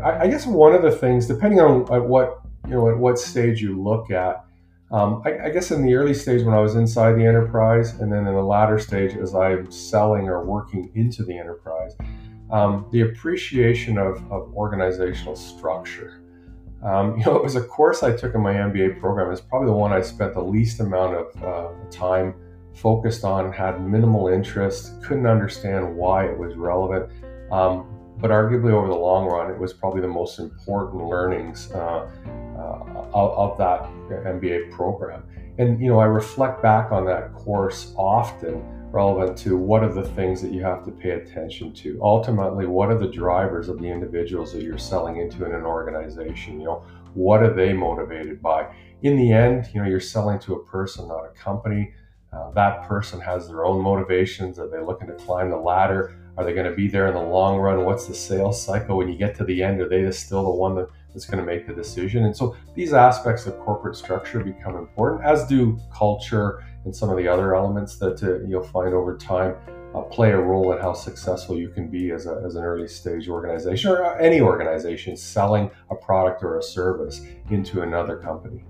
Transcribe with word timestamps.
I, 0.00 0.26
guess 0.28 0.46
one 0.46 0.74
of 0.74 0.82
the 0.82 0.90
things, 0.90 1.26
depending 1.26 1.60
on 1.60 1.82
at 1.92 2.04
what 2.04 2.40
you 2.64 2.70
know 2.70 2.88
at 2.88 2.96
what 2.96 3.18
stage 3.18 3.60
you 3.60 3.80
look 3.80 4.10
at, 4.10 4.44
um, 4.90 5.22
I, 5.24 5.46
I, 5.46 5.50
guess 5.50 5.70
in 5.70 5.82
the 5.82 5.94
early 5.94 6.14
stage 6.14 6.42
when 6.42 6.54
I 6.54 6.60
was 6.60 6.74
inside 6.74 7.12
the 7.12 7.26
enterprise, 7.26 7.94
and 8.00 8.12
then 8.12 8.26
in 8.26 8.34
the 8.34 8.42
latter 8.42 8.78
stage 8.78 9.16
as 9.16 9.34
I'm 9.34 9.70
selling 9.70 10.28
or 10.28 10.44
working 10.44 10.90
into 10.94 11.24
the 11.24 11.36
enterprise, 11.36 11.96
um, 12.50 12.86
the 12.92 13.00
appreciation 13.02 13.98
of, 13.98 14.16
of 14.30 14.54
organizational 14.54 15.34
structure. 15.34 16.22
Um, 16.82 17.16
you 17.18 17.24
know, 17.24 17.36
it 17.36 17.42
was 17.42 17.56
a 17.56 17.62
course 17.62 18.02
I 18.02 18.14
took 18.14 18.34
in 18.34 18.42
my 18.42 18.54
MBA 18.54 19.00
program. 19.00 19.32
It's 19.32 19.40
probably 19.40 19.66
the 19.66 19.74
one 19.74 19.92
I 19.92 20.02
spent 20.02 20.34
the 20.34 20.42
least 20.42 20.80
amount 20.80 21.14
of 21.16 21.42
uh, 21.42 21.68
time 21.90 22.34
focused 22.74 23.24
on, 23.24 23.52
had 23.52 23.86
minimal 23.86 24.28
interest, 24.28 25.02
couldn't 25.02 25.26
understand 25.26 25.96
why 25.96 26.26
it 26.26 26.36
was 26.36 26.54
relevant. 26.56 27.10
Um, 27.50 27.86
but 28.18 28.30
arguably, 28.30 28.72
over 28.72 28.88
the 28.88 28.94
long 28.94 29.26
run, 29.26 29.50
it 29.50 29.58
was 29.58 29.72
probably 29.72 30.00
the 30.00 30.08
most 30.08 30.38
important 30.38 31.08
learnings 31.08 31.70
uh, 31.72 32.08
uh, 32.56 33.10
of, 33.12 33.52
of, 33.52 33.58
that 33.58 33.82
MBA 34.24 34.70
program. 34.70 35.24
And 35.58 35.80
you 35.80 35.88
know, 35.88 35.98
I 35.98 36.04
reflect 36.04 36.62
back 36.62 36.92
on 36.92 37.04
that 37.06 37.34
course 37.34 37.94
often, 37.96 38.62
relevant 38.92 39.36
to 39.38 39.56
what 39.56 39.82
are 39.82 39.92
the 39.92 40.06
things 40.10 40.40
that 40.42 40.52
you 40.52 40.62
have 40.62 40.84
to 40.84 40.90
pay 40.90 41.10
attention 41.10 41.72
to. 41.72 41.98
Ultimately, 42.02 42.66
what 42.66 42.90
are 42.90 42.98
the 42.98 43.08
drivers 43.08 43.68
of 43.68 43.80
the 43.80 43.88
individuals 43.88 44.52
that 44.52 44.62
you're 44.62 44.78
selling 44.78 45.16
into 45.16 45.44
in 45.44 45.54
an 45.54 45.64
organization? 45.64 46.60
You 46.60 46.66
know, 46.66 46.84
what 47.14 47.42
are 47.42 47.52
they 47.52 47.72
motivated 47.72 48.40
by? 48.40 48.74
In 49.02 49.16
the 49.16 49.32
end, 49.32 49.68
you 49.74 49.82
know, 49.82 49.88
you're 49.88 50.00
selling 50.00 50.38
to 50.40 50.54
a 50.54 50.64
person, 50.64 51.08
not 51.08 51.24
a 51.24 51.30
company. 51.30 51.92
Uh, 52.32 52.50
that 52.52 52.82
person 52.88 53.20
has 53.20 53.46
their 53.46 53.64
own 53.64 53.82
motivations. 53.82 54.58
Are 54.58 54.68
they 54.68 54.80
looking 54.80 55.08
to 55.08 55.14
climb 55.14 55.50
the 55.50 55.56
ladder? 55.56 56.16
Are 56.38 56.44
they 56.44 56.54
going 56.54 56.70
to 56.70 56.74
be 56.74 56.88
there 56.88 57.06
in 57.08 57.14
the 57.14 57.20
long 57.20 57.58
run? 57.58 57.84
What's 57.84 58.06
the 58.06 58.14
sales 58.14 58.62
cycle? 58.62 58.96
When 58.96 59.08
you 59.08 59.18
get 59.18 59.34
to 59.36 59.44
the 59.44 59.62
end, 59.62 59.80
are 59.80 59.88
they 59.88 60.10
still 60.12 60.44
the 60.44 60.50
one 60.50 60.74
that, 60.76 60.88
that's 61.12 61.26
going 61.26 61.40
to 61.40 61.44
make 61.44 61.66
the 61.66 61.74
decision? 61.74 62.24
And 62.24 62.34
so 62.34 62.56
these 62.74 62.94
aspects 62.94 63.44
of 63.46 63.58
corporate 63.58 63.96
structure 63.96 64.42
become 64.42 64.76
important, 64.76 65.22
as 65.24 65.46
do 65.46 65.78
culture 65.92 66.64
and 66.86 66.96
some 66.96 67.10
of 67.10 67.18
the 67.18 67.28
other 67.28 67.54
elements 67.54 67.96
that 67.96 68.22
uh, 68.22 68.40
you'll 68.46 68.62
find 68.62 68.94
over 68.94 69.16
time 69.18 69.54
uh, 69.94 70.00
play 70.00 70.30
a 70.30 70.40
role 70.40 70.72
in 70.72 70.78
how 70.80 70.94
successful 70.94 71.58
you 71.58 71.68
can 71.68 71.88
be 71.88 72.12
as, 72.12 72.26
a, 72.26 72.42
as 72.46 72.54
an 72.54 72.64
early 72.64 72.88
stage 72.88 73.28
organization 73.28 73.90
or 73.90 74.18
any 74.18 74.40
organization 74.40 75.18
selling 75.18 75.70
a 75.90 75.94
product 75.94 76.42
or 76.42 76.58
a 76.58 76.62
service 76.62 77.20
into 77.50 77.82
another 77.82 78.16
company. 78.16 78.64